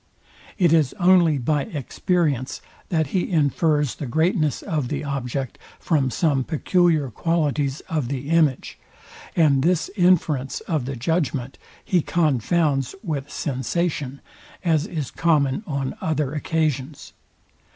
It 0.57 0.73
is 0.73 0.93
only 0.99 1.37
by 1.37 1.65
experience 1.65 2.59
that 2.89 3.05
he 3.13 3.29
infers 3.29 3.93
the 3.93 4.07
greatness 4.07 4.63
of 4.63 4.87
the 4.87 5.03
object 5.03 5.59
from 5.79 6.09
some 6.09 6.43
peculiar 6.43 7.11
qualities 7.11 7.81
of 7.81 8.07
the 8.07 8.27
image; 8.29 8.79
and 9.35 9.61
this 9.63 9.91
inference 9.95 10.59
of 10.61 10.85
the 10.85 10.95
judgment 10.95 11.59
he 11.85 12.01
confounds 12.01 12.95
with 13.03 13.29
sensation, 13.29 14.21
as 14.65 14.87
is 14.87 15.11
common 15.11 15.61
on 15.67 15.95
other 16.01 16.33
occasions. 16.33 17.13